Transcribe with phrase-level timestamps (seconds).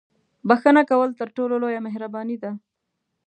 [0.47, 2.51] •بښنه کول تر ټولو لویه مهرباني ده.